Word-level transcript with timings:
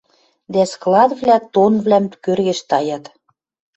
Дӓ 0.53 0.63
складвлӓ 0.73 1.37
тоннвлӓм 1.53 2.05
кӧргеш 2.23 2.59
таят. 2.69 3.05